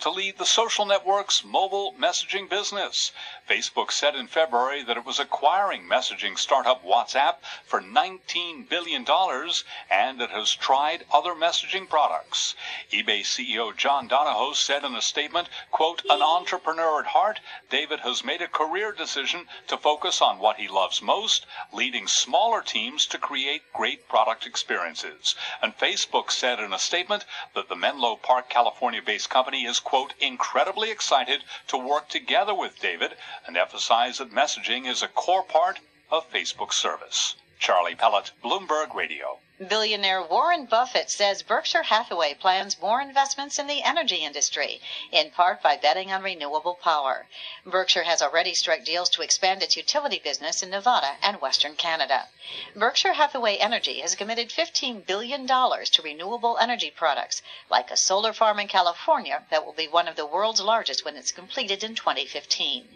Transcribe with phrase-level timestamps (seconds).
[0.00, 3.12] to lead the social network's mobile messaging business.
[3.48, 9.04] Facebook said in February that it was acquiring messaging startup WhatsApp for $19 billion
[9.90, 12.54] and it has tried other messaging products.
[12.92, 18.24] eBay CEO John Donahoe said in a statement, quote, an entrepreneur at heart, David has
[18.24, 23.18] made a career decision to focus on what he loves most, leading smaller teams to
[23.18, 25.34] create great product experiences.
[25.60, 27.24] And Facebook said in a statement
[27.54, 32.78] that the Menlo Park, California based company is, quote, incredibly excited to work together with
[32.78, 35.80] David and emphasize that messaging is a core part
[36.12, 37.34] of Facebook's service.
[37.58, 39.40] Charlie Pellet, Bloomberg Radio.
[39.68, 44.80] Billionaire Warren Buffett says Berkshire Hathaway plans more investments in the energy industry,
[45.12, 47.28] in part by betting on renewable power.
[47.66, 52.28] Berkshire has already struck deals to expand its utility business in Nevada and Western Canada.
[52.74, 58.58] Berkshire Hathaway Energy has committed $15 billion to renewable energy products, like a solar farm
[58.60, 62.88] in California that will be one of the world's largest when it's completed in 2015.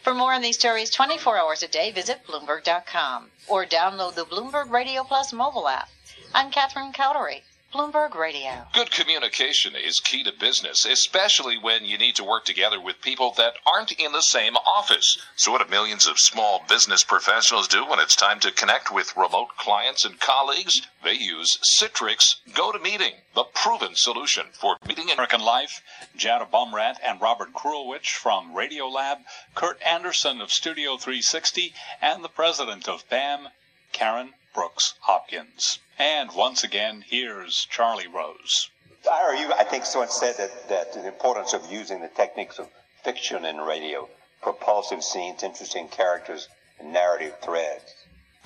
[0.00, 4.70] For more on these stories 24 hours a day, visit Bloomberg.com or download the Bloomberg
[4.70, 5.90] Radio Plus mobile app.
[6.36, 7.44] I'm Catherine Cowdery.
[7.72, 8.66] Bloomberg Radio.
[8.74, 13.32] Good communication is key to business, especially when you need to work together with people
[13.38, 15.16] that aren't in the same office.
[15.36, 19.16] So, what do millions of small business professionals do when it's time to connect with
[19.16, 20.82] remote clients and colleagues?
[21.02, 25.80] They use Citrix GoToMeeting, the proven solution for meeting American Life.
[26.18, 29.20] Jad Abumrad and Robert Krulwich from Radiolab,
[29.54, 33.48] Kurt Andersen of Studio 360, and the president of BAM,
[33.92, 35.80] Karen Brooks Hopkins.
[35.98, 38.70] And once again, here's Charlie Rose.
[39.10, 42.66] Ira, you, I think someone said that, that the importance of using the techniques of
[43.04, 44.08] fiction in radio,
[44.40, 46.48] propulsive scenes, interesting characters,
[46.80, 47.84] and narrative threads.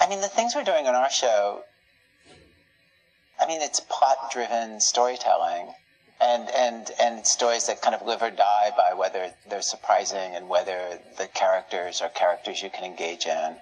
[0.00, 1.62] I mean, the things we're doing on our show,
[3.40, 5.74] I mean, it's plot driven storytelling.
[6.20, 10.50] And, and, and stories that kind of live or die by whether they're surprising and
[10.50, 13.56] whether the characters are characters you can engage in.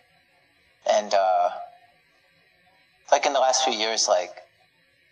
[0.91, 1.51] And, uh,
[3.11, 4.31] like in the last few years, like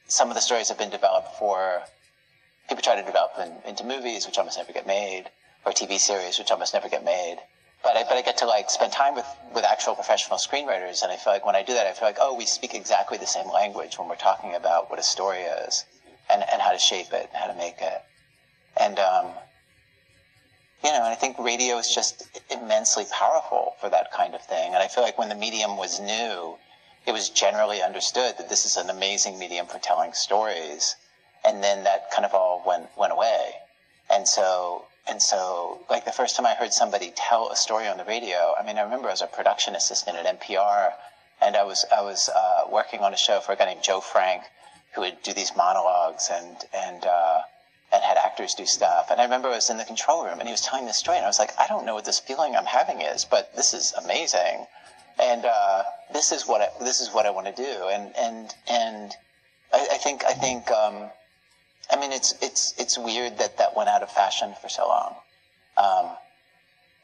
[0.09, 1.83] some of the stories have been developed for
[2.69, 5.25] people try to develop them into movies, which almost never get made,
[5.65, 7.39] or TV series, which almost never get made.
[7.83, 11.13] But I, but I get to like spend time with, with actual professional screenwriters, and
[11.13, 13.27] I feel like when I do that, I feel like, oh, we speak exactly the
[13.27, 15.85] same language when we're talking about what a story is,
[16.31, 18.03] and, and how to shape it, and how to make it.
[18.77, 19.27] And, um,
[20.85, 24.75] you know, and I think radio is just immensely powerful for that kind of thing.
[24.75, 26.57] And I feel like when the medium was new,
[27.07, 30.97] it was generally understood that this is an amazing medium for telling stories.
[31.45, 33.53] And then that kind of all went, went away.
[34.11, 37.97] And so, and so, like the first time I heard somebody tell a story on
[37.97, 40.95] the radio, I mean, I remember I was a production assistant at NPR
[41.41, 44.01] and I was, I was, uh, working on a show for a guy named Joe
[44.01, 44.43] Frank
[44.95, 47.43] who would do these monologues and, and, uh,
[47.93, 49.13] and had actors do stuff.
[49.13, 51.19] And I remember I was in the control room and he was telling this story
[51.19, 53.75] and I was like, I don't know what this feeling I'm having is, but this
[53.75, 54.67] is amazing
[55.21, 55.83] and uh,
[56.13, 57.89] this is what I, this is what I want to do.
[57.91, 59.13] And and and
[59.73, 61.11] I, I think I think um,
[61.91, 65.15] I mean it's it's it's weird that that went out of fashion for so long.
[65.77, 66.17] Um,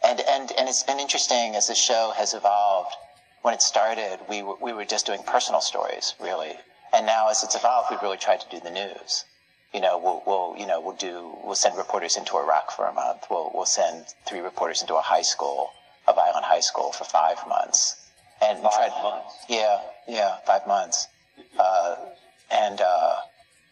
[0.05, 2.95] and and and it's been interesting as the show has evolved.
[3.43, 6.53] When it started, we we were just doing personal stories, really.
[6.94, 9.25] And now, as it's evolved, we've really tried to do the news.
[9.73, 12.93] You know, we'll, we'll you know we'll do we'll send reporters into Iraq for a
[12.93, 13.25] month.
[13.31, 15.71] We'll we'll send three reporters into a high school,
[16.06, 18.02] a violent high school, for five months
[18.43, 19.03] and five tried.
[19.03, 19.45] Months.
[19.49, 21.09] Yeah, yeah, five months.
[21.59, 21.97] Uh,
[22.51, 23.15] and uh,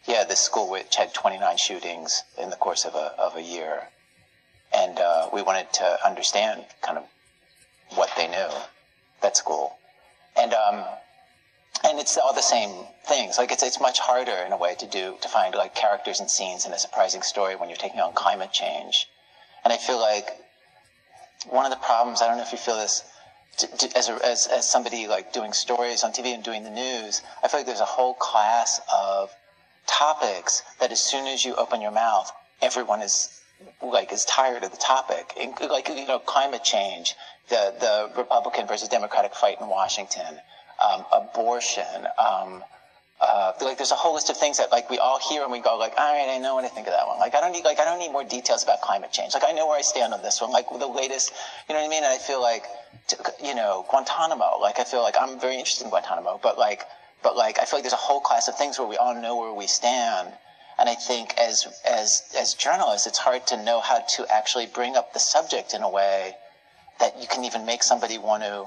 [0.07, 3.87] yeah, this school which had 29 shootings in the course of a of a year,
[4.73, 7.05] and uh, we wanted to understand kind of
[7.95, 8.49] what they knew.
[9.21, 9.77] That school,
[10.35, 10.83] and um,
[11.83, 13.37] and it's all the same things.
[13.37, 16.29] Like it's it's much harder in a way to do to find like characters and
[16.29, 19.07] scenes in a surprising story when you're taking on climate change.
[19.63, 20.31] And I feel like
[21.49, 22.21] one of the problems.
[22.21, 23.03] I don't know if you feel this
[23.95, 27.47] as, a, as, as somebody like doing stories on TV and doing the news, I
[27.47, 29.31] feel like there's a whole class of
[29.87, 33.41] topics that as soon as you open your mouth, everyone is
[33.81, 35.33] like is tired of the topic.
[35.69, 37.15] Like you know, climate change,
[37.49, 40.39] the the Republican versus Democratic fight in Washington,
[40.83, 42.07] um, abortion.
[42.17, 42.63] Um,
[43.21, 45.59] uh, like there's a whole list of things that like we all hear and we
[45.59, 47.19] go like, all right, I know what I think of that one.
[47.19, 49.35] Like I don't need like I don't need more details about climate change.
[49.35, 50.49] Like I know where I stand on this one.
[50.49, 51.31] Like the latest,
[51.69, 52.03] you know what I mean?
[52.03, 52.65] And I feel like,
[53.43, 54.57] you know, Guantanamo.
[54.59, 56.83] Like I feel like I'm very interested in Guantanamo, but like,
[57.21, 59.37] but like I feel like there's a whole class of things where we all know
[59.37, 60.33] where we stand.
[60.79, 64.95] And I think as as as journalists, it's hard to know how to actually bring
[64.95, 66.33] up the subject in a way
[66.99, 68.65] that you can even make somebody want to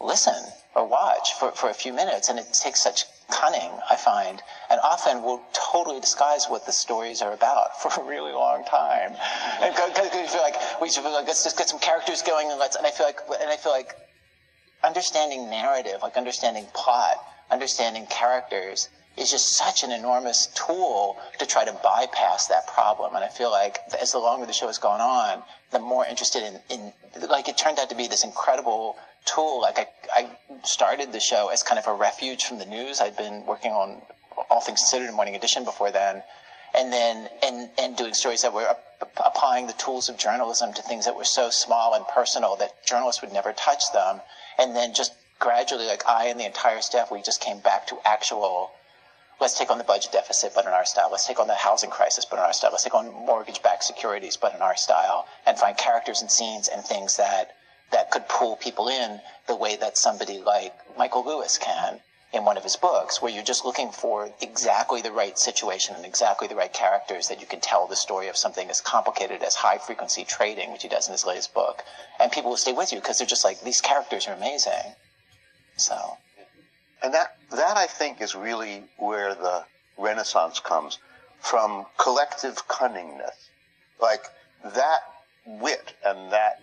[0.00, 2.28] listen or watch for, for a few minutes.
[2.28, 7.22] And it takes such cunning, I find, and often will totally disguise what the stories
[7.22, 9.14] are about for a really long time.
[9.60, 12.50] And because we feel like we should feel like let's just get some characters going
[12.50, 13.94] and let's and I feel like and I feel like
[14.84, 17.16] understanding narrative, like understanding plot,
[17.50, 23.14] understanding characters is just such an enormous tool to try to bypass that problem.
[23.14, 26.42] And I feel like as the longer the show has gone on, the more interested
[26.42, 26.92] in, in
[27.28, 29.60] like it turned out to be this incredible tool.
[29.60, 30.30] Like I, I
[30.64, 33.00] started the show as kind of a refuge from the news.
[33.00, 34.02] I'd been working on
[34.50, 36.22] All Things Considered in Morning Edition before then.
[36.74, 38.76] And then, and, and doing stories that were
[39.24, 43.22] applying the tools of journalism to things that were so small and personal that journalists
[43.22, 44.20] would never touch them.
[44.58, 47.98] And then just gradually, like I and the entire staff, we just came back to
[48.04, 48.72] actual
[49.40, 51.08] let's take on the budget deficit, but in our style.
[51.10, 52.70] Let's take on the housing crisis, but in our style.
[52.72, 56.82] Let's take on mortgage-backed securities, but in our style, and find characters and scenes and
[56.82, 57.54] things that
[57.90, 62.00] that could pull people in the way that somebody like Michael Lewis can
[62.32, 66.04] in one of his books, where you're just looking for exactly the right situation and
[66.04, 69.54] exactly the right characters that you can tell the story of something as complicated as
[69.54, 71.82] high frequency trading, which he does in his latest book,
[72.20, 74.94] and people will stay with you because they're just like these characters are amazing.
[75.76, 76.18] So.
[77.02, 79.64] And that, that I think is really where the
[79.96, 80.98] Renaissance comes
[81.38, 83.50] from collective cunningness.
[84.00, 84.24] Like
[84.64, 85.00] that
[85.46, 86.60] wit and that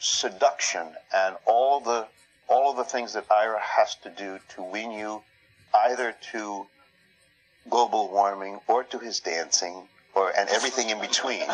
[0.00, 2.08] seduction and all the,
[2.48, 5.22] all of the things that Ira has to do to win you
[5.72, 6.66] either to
[7.68, 11.44] global warming or to his dancing or and everything in between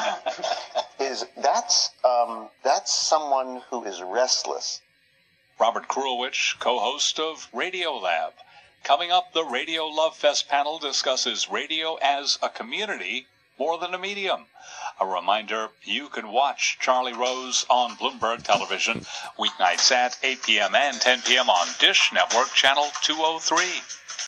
[1.00, 4.80] is that's um, that's someone who is restless
[5.58, 8.34] Robert Krulwich, co-host of Radio Lab.
[8.84, 13.26] Coming up, the Radio Love Fest panel discusses radio as a community
[13.58, 14.46] more than a medium.
[15.00, 19.04] A reminder, you can watch Charlie Rose on Bloomberg Television
[19.38, 20.74] weeknights at 8 p.m.
[20.74, 21.48] and 10 p.m.
[21.48, 23.64] on Dish Network Channel 203.